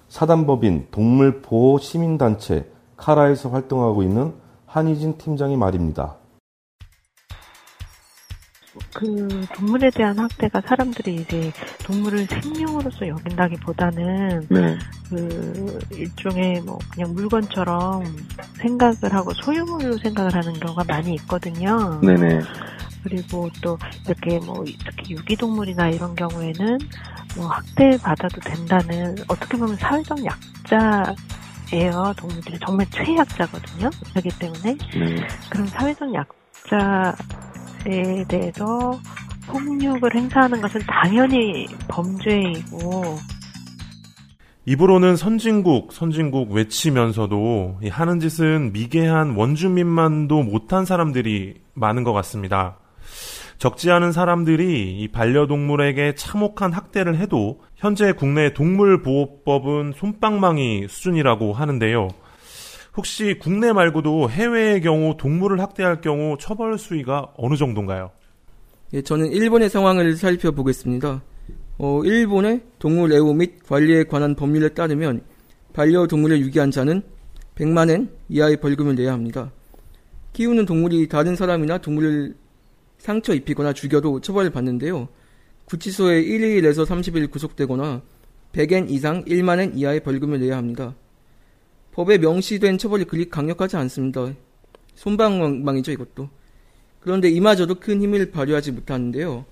[0.09, 4.33] 사단법인 동물보호 시민단체 카라에서 활동하고 있는
[4.71, 6.17] 한희진 팀장의 말입니다.
[8.95, 11.53] 그 동물에 대한 학대가 사람들이 이제
[11.85, 14.79] 동물을 생명으로서 여긴다기보다는 네.
[15.09, 18.05] 그 일종의 뭐 그냥 물건처럼
[18.59, 22.01] 생각을 하고 소유물로 생각을 하는 경우가 많이 있거든요.
[22.01, 22.41] 네네.
[23.03, 26.79] 그리고 또 이렇게 뭐 특히 유기동물이나 이런 경우에는
[27.37, 31.13] 뭐 학대 받아도 된다는 어떻게 보면 사회적 약자
[31.73, 32.13] 예요.
[32.17, 33.91] 동물들이 정말 최약자거든요.
[34.11, 35.27] 그렇기 때문에 네.
[35.51, 38.99] 그런 사회적 약자에 대해서
[39.47, 43.19] 폭력을 행사하는 것은 당연히 범죄이고
[44.67, 52.77] 입으로는 선진국, 선진국 외치면서도 이 하는 짓은 미개한 원주민만도 못한 사람들이 많은 것 같습니다.
[53.61, 62.09] 적지 않은 사람들이 이 반려동물에게 참혹한 학대를 해도 현재 국내 동물보호법은 솜방망이 수준이라고 하는데요.
[62.97, 68.13] 혹시 국내 말고도 해외의 경우 동물을 학대할 경우 처벌 수위가 어느 정도인가요?
[68.95, 71.23] 예, 저는 일본의 상황을 살펴보겠습니다.
[71.77, 75.21] 어, 일본의 동물 애호 및 관리에 관한 법률에 따르면
[75.75, 77.03] 반려동물을 유기한 자는
[77.57, 79.53] 100만엔 이하의 벌금을 내야 합니다.
[80.33, 82.41] 키우는 동물이 다른 사람이나 동물을
[83.01, 85.09] 상처 입히거나 죽여도 처벌을 받는데요.
[85.65, 88.03] 구치소에 1일에서 30일 구속되거나
[88.53, 90.95] 100엔 이상 1만엔 이하의 벌금을 내야 합니다.
[91.93, 94.33] 법에 명시된 처벌이 그리 강력하지 않습니다.
[94.95, 96.29] 손방망이죠 이것도.
[97.01, 99.47] 그런데 이마저도 큰 힘을 발휘하지 못하는데요.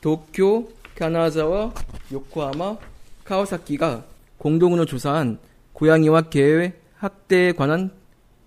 [0.00, 1.74] 도쿄, 가나자와
[2.10, 2.78] 요코하마,
[3.24, 4.04] 카와사키가
[4.38, 5.38] 공동으로 조사한
[5.74, 7.90] 고양이와 개의 학대에 관한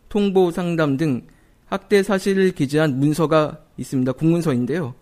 [0.10, 1.28] 통보 상담 등
[1.68, 4.12] 학대 사실을 기재한 문서가 있습니다.
[4.14, 4.96] 공문서인데요.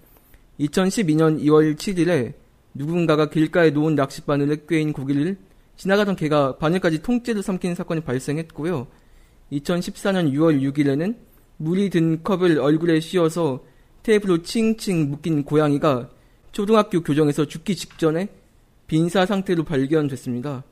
[0.59, 2.33] 2012년 2월 7일에
[2.73, 5.37] 누군가가 길가에 놓은 낚싯바늘에 꿰인 고기를
[5.77, 8.87] 지나가던 개가 바늘까지 통째로 삼킨 사건이 발생했고요.
[9.51, 11.15] 2014년 6월 6일에는
[11.57, 13.63] 물이 든 컵을 얼굴에 씌워서
[14.03, 16.09] 테이프로 칭칭 묶인 고양이가
[16.51, 18.29] 초등학교 교정에서 죽기 직전에
[18.87, 20.63] 빈사 상태로 발견됐습니다.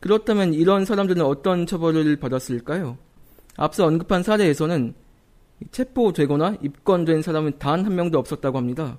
[0.00, 2.98] 그렇다면 이런 사람들은 어떤 처벌을 받았을까요?
[3.56, 4.94] 앞서 언급한 사례에서는
[5.70, 8.96] 체포되거나 입건된 사람은 단 한 명도 없었다고 합니다.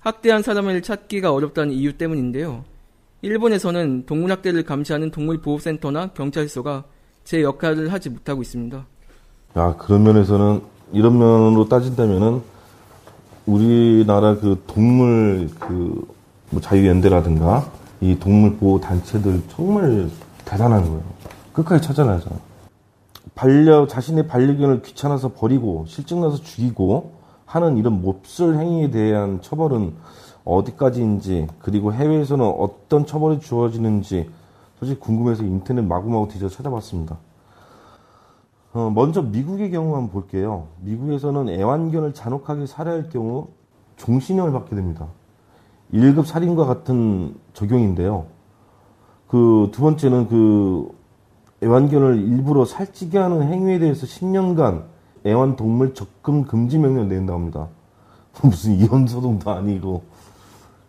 [0.00, 2.64] 학대한 사람을 찾기가 어렵다는 이유 때문인데요.
[3.22, 6.84] 일본에서는 동물학대를 감시하는 동물보호센터나 경찰서가
[7.24, 8.84] 제 역할을 하지 못하고 있습니다.
[9.58, 10.60] 야, 그런 면에서는,
[10.92, 12.42] 이런 면으로 따진다면은,
[13.46, 16.04] 우리나라 그 동물 그,
[16.50, 20.10] 뭐 자유연대라든가, 이 동물보호 단체들 정말
[20.44, 21.04] 대단한 거예요.
[21.52, 22.28] 끝까지 찾아내죠.
[23.34, 27.12] 반려 자신의 반려견을 귀찮아서 버리고 실증나서 죽이고
[27.46, 29.94] 하는 이런 몹쓸 행위에 대한 처벌은
[30.44, 34.30] 어디까지인지 그리고 해외에서는 어떤 처벌이 주어지는지
[34.78, 37.18] 솔직히 궁금해서 인터넷 마구마구 뒤져 찾아봤습니다.
[38.74, 40.68] 어, 먼저 미국의 경우 한번 볼게요.
[40.80, 43.48] 미국에서는 애완견을 잔혹하게 살해할 경우
[43.96, 45.08] 종신형을 받게 됩니다.
[45.92, 48.26] 1급 살인과 같은 적용인데요.
[49.28, 50.90] 그 두 번째는 그
[51.62, 54.82] 애완견을 일부러 살찌게 하는 행위에 대해서 10년간
[55.24, 57.68] 애완동물 접근 금지 명령을 내린다고 합니다.
[58.42, 60.02] 무슨 이혼 소동도 아니고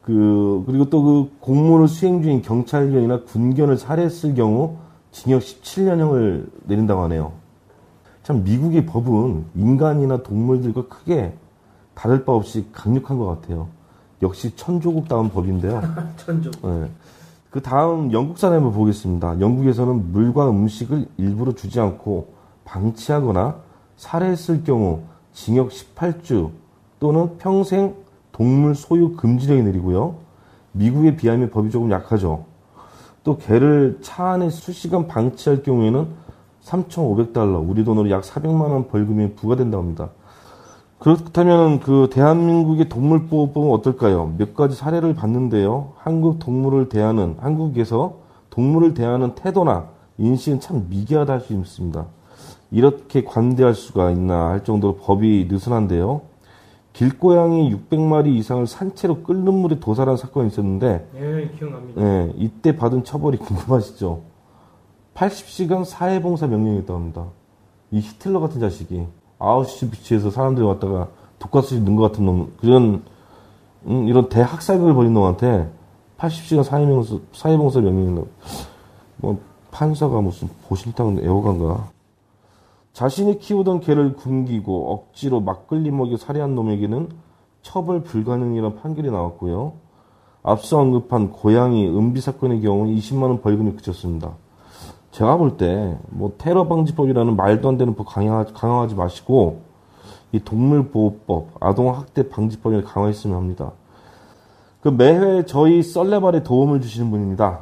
[0.02, 4.78] 그 그리고 또 그 공무를 수행 중인 경찰견이나 군견을 살해했을 경우
[5.12, 7.34] 징역 17년형을 내린다고 하네요.
[8.24, 11.34] 참 미국의 법은 인간이나 동물들과 크게
[11.94, 13.68] 다를 바 없이 강력한 것 같아요.
[14.22, 15.82] 역시 천조국다운 법인데요.
[16.18, 16.50] 천조.
[16.52, 16.90] 네.
[17.54, 19.40] 그 다음 영국 사례 한번 보겠습니다.
[19.40, 22.34] 영국에서는 물과 음식을 일부러 주지 않고
[22.66, 23.58] 방치하거나
[23.96, 26.50] 살해했을 경우 징역 18주
[27.00, 27.94] 또는 평생
[28.32, 30.16] 동물 소유 금지령이 내리고요.
[30.72, 32.46] 미국에 비하면 법이 조금 약하죠.
[33.24, 36.08] 또 개를 차 안에 수시간 방치할 경우에는
[36.64, 40.10] 3,500달러, 우리 돈으로 약 400만 원 벌금이 부과된다고 합니다.
[41.04, 44.36] 그렇다면 그 대한민국의 동물 보호법은 어떨까요?
[44.38, 45.92] 몇 가지 사례를 봤는데요.
[45.98, 48.20] 한국 동물을 대하는 한국에서
[48.52, 52.06] 동물을 대하는 태도나 인식은 참 미개하다 할 수 있습니다.
[52.72, 56.22] 이렇게 관대할 수가 있나 할 정도로 법이 느슨한데요.
[56.94, 62.02] 길고양이 600마리 이상을 산채로 끓는 물에 도살한 사건이 있었는데 예, 기억납니다.
[62.02, 64.22] 예, 이때 받은 처벌이 궁금하시죠?
[65.16, 67.26] 80시간 사회봉사 명령이었다고 합니다.
[67.92, 69.06] 이 히틀러 같은 자식이
[69.44, 73.04] 아우슈비츠에서 사람들이 왔다가 독가스에 넣은 것 같은 놈, 그런,
[73.86, 75.70] 음, 이런 대학살극을 벌인 놈한테
[76.18, 78.26] 80시간 사회봉사, 사회봉사 명령이
[79.18, 79.40] 뭐,
[79.72, 81.90] 판사가 무슨 보신탕 애호간가.
[82.94, 87.10] 자신이 키우던 개를 굶기고 억지로 막걸리 먹여 살해한 놈에게는
[87.64, 89.74] 처벌 불가능이라는 판결이 나왔고요.
[90.44, 94.34] 앞서 언급한 고양이 은비 사건의 경우 20만원 벌금이 그쳤습니다.
[95.14, 99.62] 제가 볼 때, 뭐, 테러 방지법이라는 말도 안 되는 법 강화하지, 강화하지 마시고,
[100.32, 103.74] 이 동물보호법, 아동학대 방지법을 강화했으면 합니다.
[104.82, 107.60] 그 매회 저희 썰레발에 도움을 주시는 분입니다.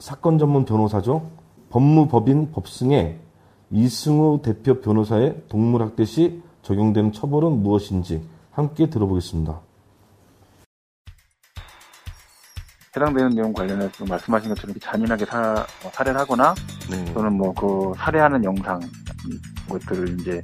[0.00, 1.22] 사건 전문 변호사죠.
[1.70, 3.20] 법무법인 법승의
[3.70, 9.60] 이승우 대표 변호사의 동물학대 시 적용되는 처벌은 무엇인지 함께 들어보겠습니다.
[12.94, 16.54] 해당되는 내용 관련해서 말씀하신 것처럼 잔인하게 사, 뭐 살해를 하거나
[16.90, 17.04] 네.
[17.14, 18.80] 또는 뭐 그 살해하는 영상
[19.68, 20.40] 것들을 이제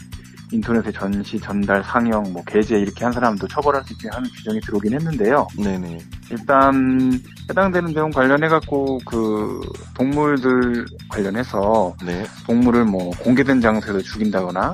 [0.51, 4.95] 인터넷에 전시, 전달, 상영, 뭐 게재 이렇게 한 사람도 처벌할 수 있게 하는 규정이 들어오긴
[4.95, 5.47] 했는데요.
[5.59, 5.99] 네네.
[6.31, 9.61] 일단 해당되는 내용 관련해 갖고 그
[9.95, 12.25] 동물들 관련해서 네.
[12.47, 14.73] 동물을 뭐 공개된 장소에서 죽인다거나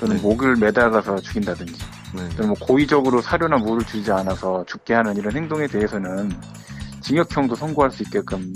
[0.00, 0.22] 또는 네.
[0.22, 1.74] 목을 매달아서 죽인다든지
[2.14, 2.28] 네.
[2.36, 6.30] 또는 뭐 고의적으로 사료나 물을 주지 않아서 죽게 하는 이런 행동에 대해서는
[7.06, 8.52] 징역형도 선고할 수 있게끔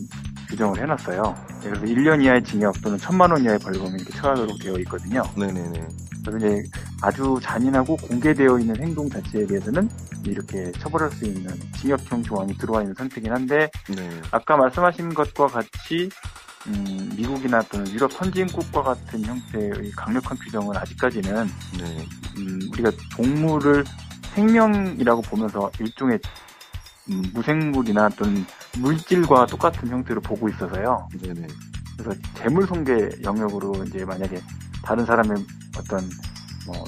[0.48, 1.36] 규정을 해놨어요.
[1.62, 5.22] 그래서 1년 이하의 징역 또는 1천만 원 이하의 벌금이 이렇게 처하도록 되어 있거든요.
[5.36, 5.86] 네네네.
[6.24, 6.62] 그래서 이제
[7.00, 9.88] 아주 잔인하고 공개되어 있는 행동 자체에 대해서는
[10.24, 11.48] 이렇게 처벌할 수 있는
[11.80, 14.20] 징역형 조항이 들어와 있는 상태긴 한데 네.
[14.32, 16.10] 아까 말씀하신 것과 같이
[16.66, 21.46] 음, 미국이나 또는 유럽 선진국과 같은 형태의 강력한 규정은 아직까지는
[21.78, 22.06] 네.
[22.38, 23.84] 음, 우리가 동물을
[24.34, 26.49] 생명이라고 보면서 일종의 음,
[27.34, 28.44] 무생물이나 또는
[28.78, 31.08] 물질과 똑같은 형태로 보고 있어서요.
[31.22, 31.46] 네네.
[31.98, 34.40] 그래서 재물 손괴 영역으로 이제 만약에
[34.82, 35.44] 다른 사람의
[35.78, 36.00] 어떤
[36.66, 36.84] 뭐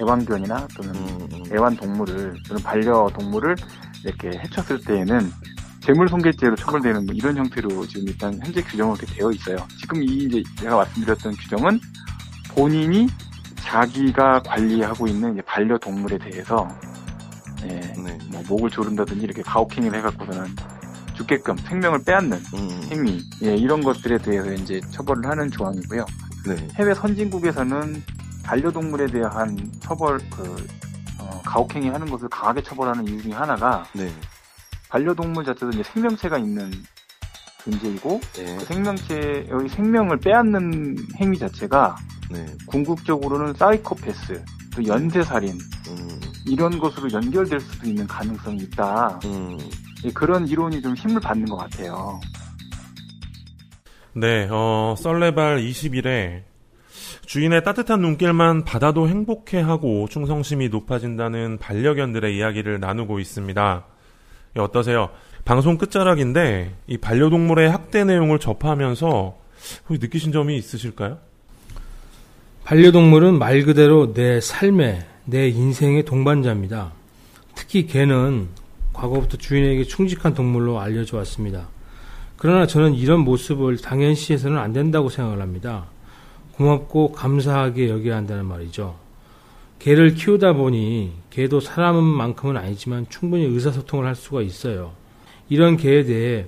[0.00, 1.42] 애완견이나 또는 음, 음.
[1.52, 3.56] 애완 동물을 또는 반려 동물을
[4.04, 5.30] 이렇게 해쳤을 때에는
[5.80, 9.56] 재물손괴죄로 처벌되는 뭐 이런 형태로 지금 일단 현재 규정은 그렇게 되어 있어요.
[9.78, 11.78] 지금 이 이제 제가 말씀드렸던 규정은
[12.54, 13.06] 본인이
[13.56, 16.68] 자기가 관리하고 있는 이제 반려 동물에 대해서
[17.64, 18.18] 예, 네.
[18.30, 20.54] 뭐 목을 조른다든지 이렇게 가혹행위를 해갖고서는
[21.14, 26.04] 죽게끔 생명을 빼앗는 음, 행위 예, 이런 것들에 대해서 이제 처벌을 하는 조항이고요.
[26.46, 26.68] 네.
[26.74, 28.02] 해외 선진국에서는
[28.44, 30.66] 반려동물에 대한 처벌 그
[31.18, 34.12] 어, 가혹행위 하는 것을 강하게 처벌하는 이유 중에 하나가 네.
[34.90, 36.70] 반려동물 자체도 이제 생명체가 있는
[37.62, 38.56] 존재이고 네.
[38.58, 41.96] 그 생명체의 생명을 빼앗는 행위 자체가
[42.30, 42.44] 네.
[42.66, 45.52] 궁극적으로는 사이코패스 또 연쇄살인
[45.88, 49.20] 음, 이런 것으로 연결될 수도 있는 가능성이 있다.
[49.24, 49.58] 음.
[50.04, 52.20] 예, 그런 이론이 좀 힘을 받는 것 같아요.
[54.12, 56.42] 네, 어, 썰레발 20일에
[57.26, 63.84] 주인의 따뜻한 눈길만 받아도 행복해하고 충성심이 높아진다는 반려견들의 이야기를 나누고 있습니다.
[64.56, 65.10] 예, 어떠세요?
[65.44, 69.36] 방송 끝자락인데 이 반려동물의 학대 내용을 접하면서
[69.88, 71.18] 혹시 느끼신 점이 있으실까요?
[72.64, 76.92] 반려동물은 말 그대로 내 삶의, 내 인생의 동반자입니다.
[77.54, 78.48] 특히 개는
[78.94, 81.68] 과거부터 주인에게 충직한 동물로 알려져 왔습니다.
[82.38, 85.88] 그러나 저는 이런 모습을 당연시해서는 안 된다고 생각을 합니다.
[86.52, 88.96] 고맙고 감사하게 여겨야 한다는 말이죠.
[89.78, 94.92] 개를 키우다 보니 개도 사람만큼은 아니지만 충분히 의사소통을 할 수가 있어요.
[95.50, 96.46] 이런 개에 대해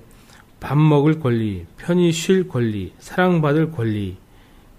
[0.61, 4.17] 밥 먹을 권리, 편히 쉴 권리, 사랑받을 권리,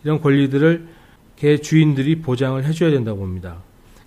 [0.03, 0.96] 이런 권리들을
[1.37, 3.57] 개 주인들이 보장을 해줘야 된다고 봅니다.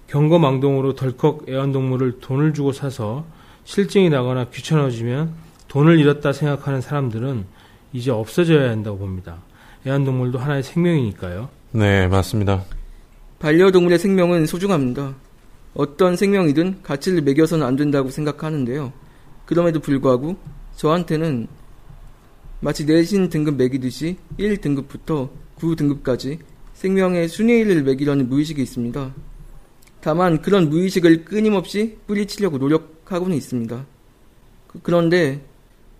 [0.08, 3.24] 경거망동으로 덜컥 애완동물을 돈을 주고 사서
[3.64, 5.32] 실증이 나거나 귀찮아지면
[5.68, 7.44] 돈을 잃었다 생각하는 사람들은
[7.92, 9.38] 이제 없어져야 한다고 봅니다.
[9.86, 11.48] 애완동물도 하나의 생명이니까요.
[11.72, 12.64] 네, 맞습니다.
[13.38, 15.14] 반려동물의 생명은 소중합니다.
[15.74, 18.92] 어떤 생명이든 가치를 매겨서는 안 된다고 생각하는데요.
[19.46, 20.36] 그럼에도 불구하고
[20.76, 21.46] 저한테는
[22.58, 26.38] 마치 내신 등급 매기듯이 1등급부터 9등급까지
[26.84, 29.12] 생명의 순위를 매기려는 무의식이 있습니다.
[30.00, 33.84] 다만 그런 무의식을 끊임없이 뿌리치려고 노력하고는 있습니다.
[34.66, 35.42] 그- 그런데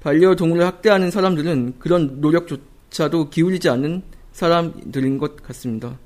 [0.01, 5.99] 반려동물을 학대하는 사람들은 그런 노력조차도 기울이지 않는 사람들인 것 같습니다.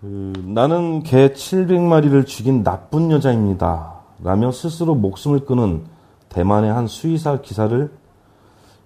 [0.00, 3.92] 그, 나는 개 700마리를 죽인 나쁜 여자입니다.
[4.22, 5.82] 라며 스스로 목숨을 끊은
[6.28, 7.90] 대만의 한 수의사 기사를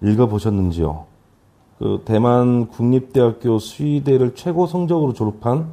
[0.01, 1.05] 읽어보셨는지요?
[1.79, 5.71] 그 대만 국립대학교 수의대를 최고 성적으로 졸업한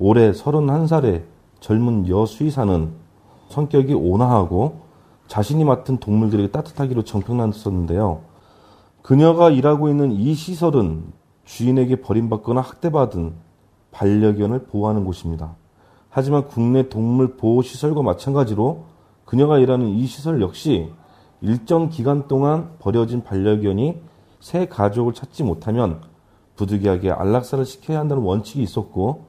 [0.00, 1.22] 올해 31살의
[1.60, 2.90] 젊은 여수의사는
[3.50, 4.80] 성격이 온화하고
[5.28, 8.22] 자신이 맡은 동물들에게 따뜻하기로 정평났었는데요.
[9.00, 11.04] 그녀가 일하고 있는 이 시설은
[11.44, 13.34] 주인에게 버림받거나 학대받은
[13.92, 15.54] 반려견을 보호하는 곳입니다.
[16.10, 18.86] 하지만 국내 동물 보호 시설과 마찬가지로
[19.24, 20.90] 그녀가 일하는 이 시설 역시
[21.40, 24.00] 일정 기간 동안 버려진 반려견이
[24.44, 26.02] 새 가족을 찾지 못하면
[26.56, 29.24] 부득이하게 안락사를 시켜야 한다는 원칙이 있었고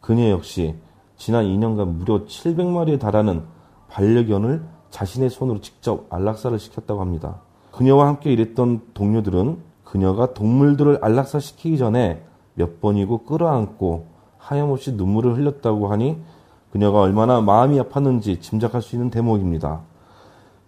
[0.00, 0.74] 그녀 역시
[1.18, 3.44] 지난 2년간 무려 700마리에 달하는
[3.90, 7.42] 반려견을 자신의 손으로 직접 안락사를 시켰다고 합니다.
[7.72, 12.24] 그녀와 함께 일했던 동료들은 그녀가 동물들을 안락사 시키기 전에
[12.54, 14.06] 몇 번이고 끌어안고
[14.38, 16.22] 하염없이 눈물을 흘렸다고 하니
[16.72, 19.82] 그녀가 얼마나 마음이 아팠는지 짐작할 수 있는 대목입니다.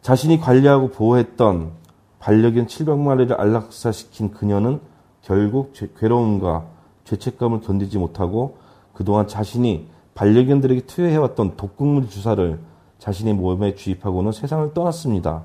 [0.03, 1.86] 자신이 관리하고 보호했던
[2.19, 4.81] 반려견 700마리를 안락사시킨 그녀는
[5.23, 6.67] 결국 죄- 괴로움과
[7.05, 8.57] 죄책감을 견디지 못하고
[8.93, 12.59] 그동안 자신이 반려견들에게 투여해왔던 독극물 주사를
[12.99, 15.45] 자신의 몸에 주입하고는 세상을 떠났습니다.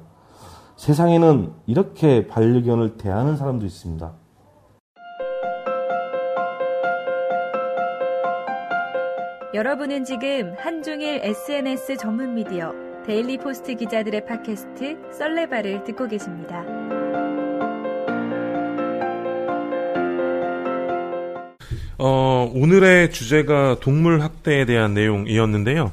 [0.78, 4.12] 세상에는 이렇게 반려견을 대하는 사람도 있습니다.
[9.54, 12.72] 여러분은 지금 한중일 SNS 전문 미디어
[13.06, 16.64] 데일리 포스트 기자들의 팟캐스트 썰레발을 듣고 계십니다.
[21.98, 25.92] 어, 오늘의 주제가 동물 학대에 대한 내용이었는데요.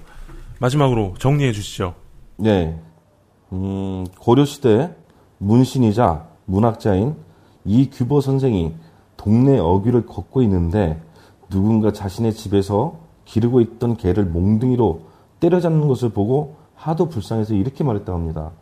[0.60, 1.94] 마지막으로 정리해 주시죠.
[2.36, 2.78] 네.
[3.52, 4.94] 음, 고려시대
[5.38, 7.14] 문신이자 문학자인
[7.64, 8.74] 이규보 선생이
[9.16, 11.00] 동네 어귀를 걷고 있는데
[11.48, 15.02] 누군가 자신의 집에서 기르고 있던 개를 몽둥이로
[15.40, 18.52] 때려잡는 것을 보고 하도 불쌍해서 이렇게 말했다고 합니다.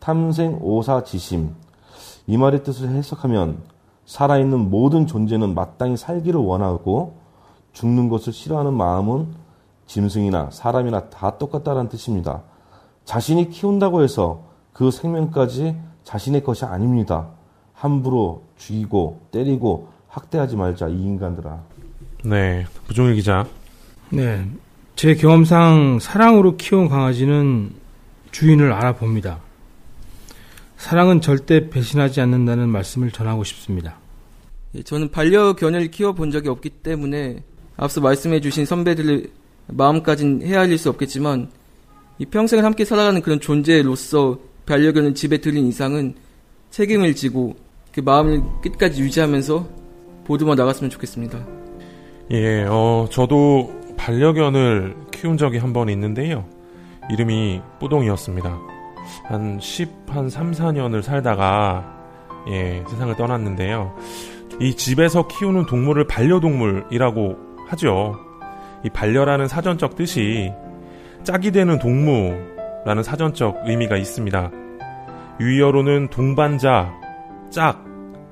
[0.00, 1.54] 탐생 오사 지심.
[2.26, 3.58] 이 말의 뜻을 해석하면
[4.06, 7.14] 살아있는 모든 존재는 마땅히 살기를 원하고
[7.72, 9.28] 죽는 것을 싫어하는 마음은
[9.86, 12.42] 짐승이나 사람이나 다 똑같다는 뜻입니다.
[13.04, 17.28] 자신이 키운다고 해서 그 생명까지 자신의 것이 아닙니다.
[17.72, 21.60] 함부로 죽이고 때리고 학대하지 말자 이 인간들아.
[22.24, 23.46] 네, 부종일 기자.
[24.10, 24.44] 네.
[25.00, 27.70] 제 경험상 사랑으로 키운 강아지는
[28.32, 29.40] 주인을 알아봅니다.
[30.76, 33.96] 사랑은 절대 배신하지 않는다는 말씀을 전하고 싶습니다.
[34.74, 37.42] 예, 저는 반려견을 키워본 적이 없기 때문에
[37.78, 39.28] 앞서 말씀해주신 선배들의
[39.68, 41.48] 마음까진 헤아릴 수 없겠지만
[42.18, 46.14] 이 평생을 함께 살아가는 그런 존재로서 반려견을 집에 들인 이상은
[46.68, 47.56] 책임을 지고
[47.90, 49.66] 그 마음을 끝까지 유지하면서
[50.26, 51.42] 보듬어 나갔으면 좋겠습니다.
[52.32, 56.44] 예, 어, 저도 반려견을 키운 적이 한 번 있는데요.
[57.10, 58.58] 이름이 뿌동이었습니다.
[59.24, 61.84] 한 10, 한 3, 4년을 살다가,
[62.48, 63.94] 예, 세상을 떠났는데요.
[64.60, 67.36] 이 집에서 키우는 동물을 반려동물이라고
[67.68, 68.16] 하죠.
[68.84, 70.52] 이 반려라는 사전적 뜻이
[71.22, 74.50] 짝이 되는 동무라는 사전적 의미가 있습니다.
[75.40, 76.92] 유의어로는 동반자,
[77.50, 77.84] 짝,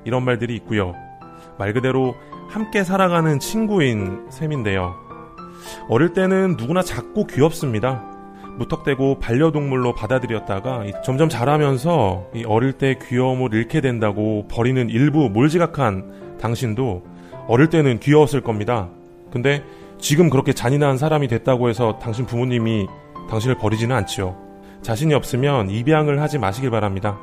[0.03, 0.93] 이런 말들이 있고요.
[1.57, 2.15] 말 그대로
[2.49, 5.08] 함께 살아가는 친구인 셈인데요.
[5.87, 8.03] 어릴 때는 누구나 작고 귀엽습니다.
[8.57, 16.37] 무턱대고 반려동물로 받아들였다가 이 점점 자라면서 이 어릴 때 귀여움을 잃게 된다고 버리는 일부 몰지각한
[16.41, 17.03] 당신도
[17.47, 18.89] 어릴 때는 귀여웠을 겁니다.
[19.31, 19.63] 근데
[19.97, 22.87] 지금 그렇게 잔인한 사람이 됐다고 해서 당신 부모님이
[23.29, 24.35] 당신을 버리지는 않지요.
[24.81, 27.17] 자신이 없으면 입양을 하지 마시길 바랍니다.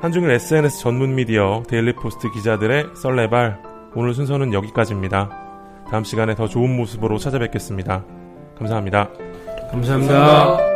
[0.00, 3.58] 한중일 SNS 전문 미디어 데일리포스트 기자들의 썰레발
[3.94, 5.43] 오늘 순서는 여기까지입니다.
[5.94, 8.04] 다음 시간에 더 좋은 모습으로 찾아뵙겠습니다.
[8.58, 9.10] 감사합니다.
[9.70, 10.73] 감사합니다.